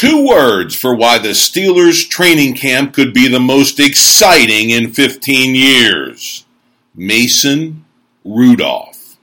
Two 0.00 0.26
words 0.26 0.74
for 0.74 0.94
why 0.94 1.18
the 1.18 1.34
Steelers 1.34 2.08
training 2.08 2.54
camp 2.54 2.94
could 2.94 3.12
be 3.12 3.28
the 3.28 3.38
most 3.38 3.78
exciting 3.78 4.70
in 4.70 4.94
15 4.94 5.54
years 5.54 6.46
Mason 6.94 7.84
Rudolph. 8.24 9.18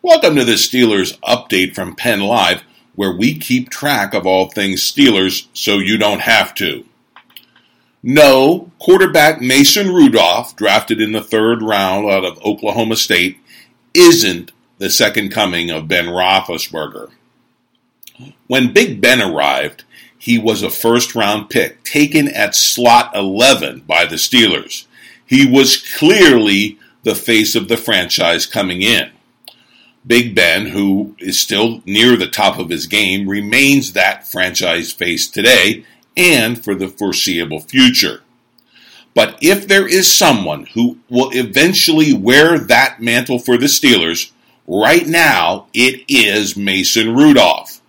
Welcome 0.00 0.36
to 0.36 0.44
the 0.46 0.54
Steelers 0.54 1.18
update 1.18 1.74
from 1.74 1.94
Penn 1.96 2.20
Live, 2.20 2.62
where 2.94 3.14
we 3.14 3.36
keep 3.36 3.68
track 3.68 4.14
of 4.14 4.26
all 4.26 4.48
things 4.48 4.80
Steelers 4.80 5.48
so 5.52 5.76
you 5.76 5.98
don't 5.98 6.22
have 6.22 6.54
to. 6.54 6.86
No, 8.02 8.72
quarterback 8.78 9.42
Mason 9.42 9.88
Rudolph, 9.88 10.56
drafted 10.56 11.02
in 11.02 11.12
the 11.12 11.20
third 11.20 11.60
round 11.60 12.08
out 12.08 12.24
of 12.24 12.42
Oklahoma 12.42 12.96
State, 12.96 13.36
isn't 13.92 14.50
the 14.78 14.88
second 14.88 15.30
coming 15.30 15.70
of 15.70 15.88
Ben 15.88 16.06
Roethlisberger. 16.06 17.10
When 18.46 18.72
Big 18.72 19.00
Ben 19.00 19.20
arrived, 19.20 19.84
he 20.18 20.38
was 20.38 20.62
a 20.62 20.70
first 20.70 21.14
round 21.14 21.48
pick 21.48 21.82
taken 21.82 22.28
at 22.28 22.54
slot 22.54 23.14
11 23.14 23.80
by 23.86 24.04
the 24.04 24.16
Steelers. 24.16 24.86
He 25.24 25.46
was 25.46 25.84
clearly 25.96 26.78
the 27.04 27.14
face 27.14 27.54
of 27.54 27.68
the 27.68 27.76
franchise 27.76 28.46
coming 28.46 28.82
in. 28.82 29.10
Big 30.06 30.34
Ben, 30.34 30.66
who 30.66 31.14
is 31.18 31.38
still 31.38 31.82
near 31.84 32.16
the 32.16 32.26
top 32.26 32.58
of 32.58 32.70
his 32.70 32.86
game, 32.86 33.28
remains 33.28 33.92
that 33.92 34.26
franchise 34.26 34.92
face 34.92 35.28
today 35.28 35.84
and 36.16 36.62
for 36.62 36.74
the 36.74 36.88
foreseeable 36.88 37.60
future. 37.60 38.22
But 39.14 39.38
if 39.40 39.66
there 39.66 39.86
is 39.86 40.10
someone 40.10 40.66
who 40.74 40.98
will 41.08 41.30
eventually 41.32 42.12
wear 42.12 42.58
that 42.58 43.00
mantle 43.00 43.38
for 43.38 43.56
the 43.56 43.66
Steelers, 43.66 44.30
right 44.66 45.06
now 45.06 45.66
it 45.74 46.04
is 46.08 46.56
Mason 46.56 47.14
Rudolph. 47.14 47.79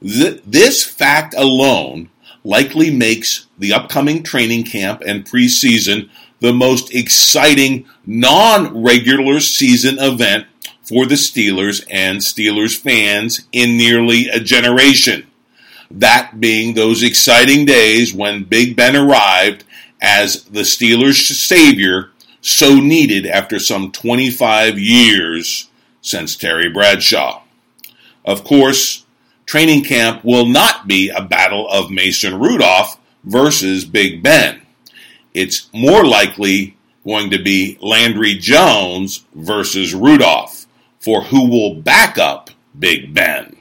This 0.00 0.84
fact 0.84 1.34
alone 1.36 2.10
likely 2.44 2.90
makes 2.90 3.46
the 3.58 3.72
upcoming 3.72 4.22
training 4.22 4.64
camp 4.64 5.02
and 5.04 5.24
preseason 5.24 6.08
the 6.40 6.52
most 6.52 6.94
exciting 6.94 7.86
non 8.06 8.82
regular 8.82 9.40
season 9.40 9.98
event 9.98 10.46
for 10.82 11.04
the 11.04 11.16
Steelers 11.16 11.84
and 11.90 12.20
Steelers 12.20 12.76
fans 12.76 13.46
in 13.52 13.76
nearly 13.76 14.28
a 14.28 14.40
generation. 14.40 15.26
That 15.90 16.40
being 16.40 16.74
those 16.74 17.02
exciting 17.02 17.64
days 17.64 18.14
when 18.14 18.44
Big 18.44 18.76
Ben 18.76 18.96
arrived 18.96 19.64
as 20.00 20.44
the 20.44 20.60
Steelers' 20.60 21.32
savior, 21.32 22.10
so 22.40 22.76
needed 22.76 23.26
after 23.26 23.58
some 23.58 23.90
25 23.90 24.78
years 24.78 25.68
since 26.00 26.36
Terry 26.36 26.68
Bradshaw. 26.68 27.42
Of 28.24 28.44
course, 28.44 29.04
training 29.48 29.82
camp 29.82 30.22
will 30.24 30.44
not 30.44 30.86
be 30.86 31.08
a 31.08 31.22
battle 31.22 31.66
of 31.70 31.90
Mason 31.90 32.38
Rudolph 32.38 33.00
versus 33.24 33.86
Big 33.86 34.22
Ben. 34.22 34.60
It's 35.32 35.70
more 35.72 36.04
likely 36.04 36.76
going 37.02 37.30
to 37.30 37.42
be 37.42 37.78
Landry 37.80 38.34
Jones 38.34 39.24
versus 39.34 39.94
Rudolph 39.94 40.66
for 41.00 41.22
who 41.22 41.48
will 41.48 41.74
back 41.74 42.18
up 42.18 42.50
Big 42.78 43.14
Ben. 43.14 43.56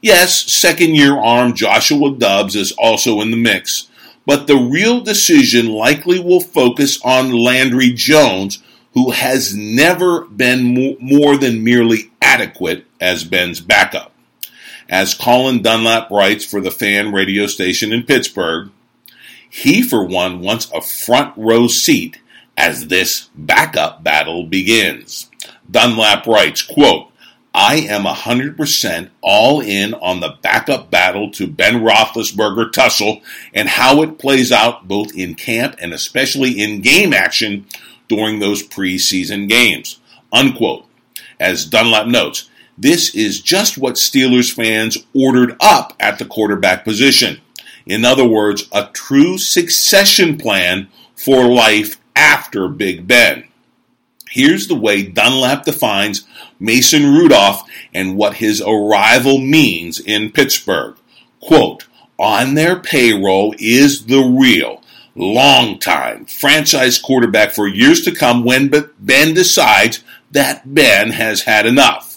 Yes, 0.00 0.52
second 0.52 0.96
year 0.96 1.16
arm 1.16 1.54
Joshua 1.54 2.10
Dobbs 2.16 2.56
is 2.56 2.72
also 2.72 3.20
in 3.20 3.30
the 3.30 3.36
mix, 3.36 3.88
but 4.26 4.48
the 4.48 4.56
real 4.56 5.00
decision 5.02 5.68
likely 5.68 6.18
will 6.18 6.40
focus 6.40 7.00
on 7.04 7.30
Landry 7.30 7.92
Jones, 7.92 8.60
who 8.94 9.12
has 9.12 9.54
never 9.54 10.24
been 10.24 10.96
more 11.00 11.36
than 11.36 11.62
merely 11.62 12.10
adequate 12.20 12.86
as 13.00 13.22
Ben's 13.22 13.60
backup. 13.60 14.11
As 14.88 15.14
Colin 15.14 15.62
Dunlap 15.62 16.10
writes 16.10 16.44
for 16.44 16.60
the 16.60 16.70
fan 16.70 17.12
radio 17.12 17.46
station 17.46 17.92
in 17.92 18.02
Pittsburgh, 18.02 18.70
he 19.48 19.82
for 19.82 20.04
one 20.04 20.40
wants 20.40 20.70
a 20.72 20.80
front 20.80 21.34
row 21.36 21.66
seat 21.66 22.18
as 22.56 22.88
this 22.88 23.28
backup 23.34 24.02
battle 24.02 24.44
begins. 24.44 25.30
Dunlap 25.70 26.26
writes, 26.26 26.62
quote, 26.62 27.08
I 27.54 27.76
am 27.76 28.04
100% 28.04 29.10
all 29.20 29.60
in 29.60 29.92
on 29.94 30.20
the 30.20 30.38
backup 30.40 30.90
battle 30.90 31.30
to 31.32 31.46
Ben 31.46 31.82
Roethlisberger 31.82 32.72
tussle 32.72 33.20
and 33.52 33.68
how 33.68 34.00
it 34.02 34.18
plays 34.18 34.50
out 34.50 34.88
both 34.88 35.14
in 35.14 35.34
camp 35.34 35.76
and 35.78 35.92
especially 35.92 36.58
in 36.58 36.80
game 36.80 37.12
action 37.12 37.66
during 38.08 38.38
those 38.38 38.62
preseason 38.62 39.48
games. 39.48 39.98
Unquote. 40.32 40.86
As 41.38 41.66
Dunlap 41.66 42.06
notes, 42.06 42.48
this 42.78 43.14
is 43.14 43.40
just 43.40 43.78
what 43.78 43.94
Steelers 43.94 44.52
fans 44.52 44.98
ordered 45.14 45.56
up 45.60 45.94
at 46.00 46.18
the 46.18 46.24
quarterback 46.24 46.84
position. 46.84 47.40
In 47.86 48.04
other 48.04 48.26
words, 48.26 48.68
a 48.72 48.88
true 48.92 49.38
succession 49.38 50.38
plan 50.38 50.88
for 51.14 51.44
life 51.44 51.98
after 52.16 52.68
Big 52.68 53.06
Ben. 53.06 53.48
Here's 54.30 54.66
the 54.66 54.74
way 54.74 55.02
Dunlap 55.02 55.64
defines 55.64 56.26
Mason 56.58 57.04
Rudolph 57.04 57.62
and 57.92 58.16
what 58.16 58.34
his 58.34 58.62
arrival 58.62 59.38
means 59.38 60.00
in 60.00 60.32
Pittsburgh. 60.32 60.96
Quote, 61.40 61.86
on 62.18 62.54
their 62.54 62.78
payroll 62.78 63.54
is 63.58 64.06
the 64.06 64.22
real, 64.22 64.80
long-time 65.14 66.24
franchise 66.26 66.98
quarterback 66.98 67.50
for 67.50 67.66
years 67.66 68.00
to 68.02 68.14
come 68.14 68.44
when 68.44 68.70
Ben 68.98 69.34
decides 69.34 70.02
that 70.30 70.74
Ben 70.74 71.10
has 71.10 71.42
had 71.42 71.66
enough. 71.66 72.11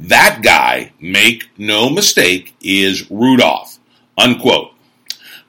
That 0.00 0.40
guy, 0.42 0.92
make 1.00 1.48
no 1.58 1.90
mistake, 1.90 2.54
is 2.60 3.10
Rudolph. 3.10 3.78
Unquote. 4.16 4.72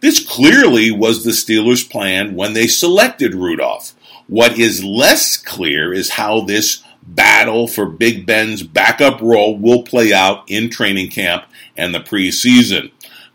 This 0.02 0.26
clearly 0.26 0.92
was 0.92 1.24
the 1.24 1.32
Steelers' 1.32 1.90
plan 1.90 2.36
when 2.36 2.54
they 2.54 2.68
selected 2.68 3.36
Rudolph. 3.36 3.94
What 4.28 4.58
is 4.58 4.84
less 4.84 5.38
clear 5.38 5.94
is 5.94 6.12
how 6.12 6.42
this 6.42 6.84
battle 7.04 7.68
for 7.68 7.86
Big 7.86 8.26
Ben's 8.26 8.64
backup 8.64 9.22
role 9.22 9.58
will 9.58 9.84
play 9.84 10.14
out 10.14 10.50
in 10.50 10.70
training 10.70 11.10
camp 11.10 11.46
and 11.76 11.94
the 11.94 12.00
preseason. 12.00 12.92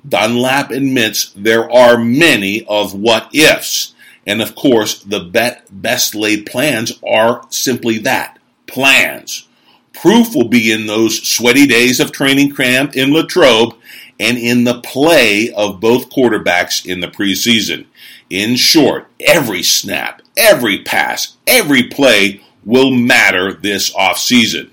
Dunlap 0.08 0.70
admits 0.70 1.32
there 1.36 1.70
are 1.70 1.98
many 1.98 2.64
of 2.66 2.94
what 2.94 3.34
ifs. 3.34 3.94
And 4.26 4.40
of 4.40 4.54
course, 4.54 5.02
the 5.02 5.60
best 5.70 6.14
laid 6.14 6.46
plans 6.46 6.92
are 7.06 7.44
simply 7.50 7.98
that 7.98 8.38
plans. 8.66 9.48
Proof 9.94 10.34
will 10.34 10.48
be 10.48 10.70
in 10.70 10.86
those 10.86 11.26
sweaty 11.26 11.66
days 11.66 12.00
of 12.00 12.12
training 12.12 12.54
camp 12.54 12.94
in 12.94 13.12
Latrobe 13.12 13.76
and 14.20 14.36
in 14.36 14.64
the 14.64 14.80
play 14.80 15.50
of 15.52 15.80
both 15.80 16.10
quarterbacks 16.10 16.84
in 16.84 17.00
the 17.00 17.08
preseason. 17.08 17.86
In 18.28 18.56
short, 18.56 19.08
every 19.20 19.62
snap, 19.62 20.22
every 20.36 20.82
pass, 20.82 21.36
every 21.46 21.84
play 21.84 22.42
will 22.64 22.90
matter 22.90 23.52
this 23.52 23.92
offseason. 23.94 24.70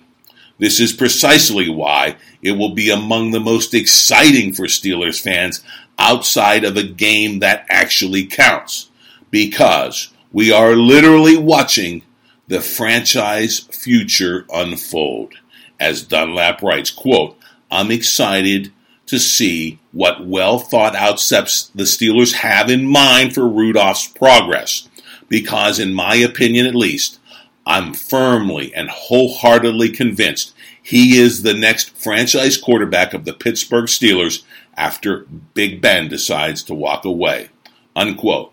This 0.57 0.79
is 0.79 0.93
precisely 0.93 1.69
why 1.69 2.17
it 2.41 2.51
will 2.51 2.73
be 2.73 2.89
among 2.89 3.31
the 3.31 3.39
most 3.39 3.73
exciting 3.73 4.53
for 4.53 4.65
Steelers 4.65 5.21
fans 5.21 5.63
outside 5.97 6.63
of 6.63 6.77
a 6.77 6.83
game 6.83 7.39
that 7.39 7.65
actually 7.69 8.25
counts. 8.25 8.89
Because 9.31 10.11
we 10.31 10.51
are 10.51 10.75
literally 10.75 11.37
watching 11.37 12.03
the 12.51 12.59
franchise 12.59 13.59
future 13.59 14.45
unfold. 14.53 15.33
As 15.79 16.01
Dunlap 16.03 16.61
writes, 16.61 16.91
quote, 16.91 17.37
I'm 17.71 17.91
excited 17.91 18.73
to 19.05 19.19
see 19.19 19.79
what 19.93 20.27
well 20.27 20.59
thought 20.59 20.93
out 20.93 21.21
steps 21.21 21.71
the 21.73 21.83
Steelers 21.83 22.33
have 22.33 22.69
in 22.69 22.85
mind 22.85 23.33
for 23.33 23.47
Rudolph's 23.47 24.05
progress, 24.05 24.89
because, 25.29 25.79
in 25.79 25.93
my 25.93 26.15
opinion 26.15 26.65
at 26.65 26.75
least, 26.75 27.21
I'm 27.65 27.93
firmly 27.93 28.75
and 28.75 28.89
wholeheartedly 28.89 29.91
convinced 29.91 30.53
he 30.83 31.17
is 31.17 31.43
the 31.43 31.53
next 31.53 31.91
franchise 31.91 32.57
quarterback 32.57 33.13
of 33.13 33.23
the 33.23 33.33
Pittsburgh 33.33 33.85
Steelers 33.85 34.43
after 34.75 35.25
Big 35.53 35.79
Ben 35.79 36.09
decides 36.09 36.63
to 36.63 36.73
walk 36.73 37.05
away. 37.05 37.47
Unquote. 37.95 38.51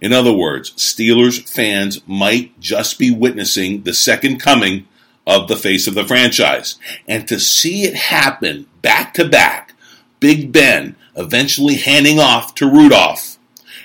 In 0.00 0.12
other 0.12 0.32
words, 0.32 0.70
Steelers 0.72 1.48
fans 1.48 2.00
might 2.06 2.58
just 2.60 2.98
be 2.98 3.10
witnessing 3.10 3.82
the 3.82 3.94
second 3.94 4.40
coming 4.40 4.86
of 5.26 5.48
the 5.48 5.56
face 5.56 5.86
of 5.86 5.94
the 5.94 6.06
franchise. 6.06 6.76
And 7.06 7.28
to 7.28 7.38
see 7.38 7.84
it 7.84 7.94
happen 7.94 8.66
back 8.82 9.14
to 9.14 9.28
back, 9.28 9.74
Big 10.18 10.52
Ben 10.52 10.96
eventually 11.16 11.76
handing 11.76 12.18
off 12.18 12.54
to 12.56 12.70
Rudolph 12.70 13.38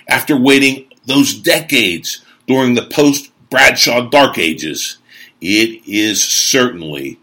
after 0.08 0.38
waiting 0.38 0.86
those 1.06 1.34
decades 1.34 2.24
during 2.48 2.74
the 2.74 2.86
post 2.86 3.32
Bradshaw 3.50 4.10
Dark 4.10 4.38
Ages, 4.38 4.98
it 5.42 5.82
is 5.88 6.24
certainly 6.24 7.20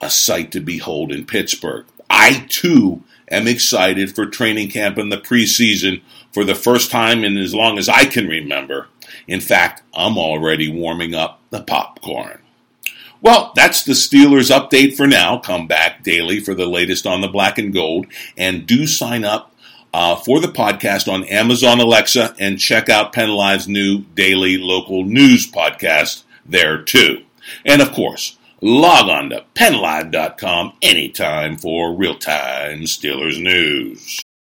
a 0.00 0.10
sight 0.10 0.52
to 0.52 0.60
behold 0.60 1.12
in 1.12 1.26
Pittsburgh. 1.26 1.86
I 2.08 2.46
too 2.48 3.02
am 3.30 3.46
excited 3.46 4.14
for 4.14 4.26
training 4.26 4.70
camp 4.70 4.98
in 4.98 5.08
the 5.08 5.18
preseason 5.18 6.02
for 6.32 6.44
the 6.44 6.54
first 6.54 6.90
time 6.90 7.24
in 7.24 7.36
as 7.36 7.54
long 7.54 7.78
as 7.78 7.88
I 7.88 8.04
can 8.04 8.28
remember. 8.28 8.88
In 9.26 9.40
fact, 9.40 9.82
I'm 9.94 10.18
already 10.18 10.70
warming 10.70 11.14
up 11.14 11.40
the 11.50 11.62
popcorn. 11.62 12.40
Well, 13.22 13.52
that's 13.56 13.82
the 13.82 13.94
Steelers 13.94 14.54
update 14.54 14.96
for 14.96 15.06
now. 15.06 15.38
Come 15.38 15.66
back 15.66 16.02
daily 16.02 16.40
for 16.40 16.54
the 16.54 16.66
latest 16.66 17.06
on 17.06 17.22
the 17.22 17.28
black 17.28 17.58
and 17.58 17.72
gold, 17.72 18.06
and 18.36 18.66
do 18.66 18.86
sign 18.86 19.24
up 19.24 19.52
uh, 19.94 20.16
for 20.16 20.40
the 20.40 20.48
podcast 20.48 21.10
on 21.10 21.24
Amazon 21.24 21.80
Alexa 21.80 22.34
and 22.38 22.60
check 22.60 22.90
out 22.90 23.14
Penn 23.14 23.30
Live's 23.30 23.66
new 23.66 24.00
daily 24.14 24.58
local 24.58 25.04
news 25.04 25.50
podcast 25.50 26.24
there 26.44 26.82
too. 26.82 27.24
And 27.64 27.80
of 27.80 27.92
course, 27.92 28.36
log 28.60 29.08
on 29.08 29.30
to 29.30 29.44
PennLive.com 29.54 30.72
anytime 30.82 31.56
for 31.56 31.94
real 31.94 32.18
time 32.18 32.80
Steelers 32.80 33.40
news. 33.40 34.22